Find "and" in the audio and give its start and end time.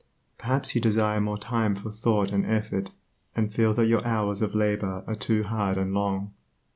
2.31-2.43, 3.35-3.53, 5.77-5.93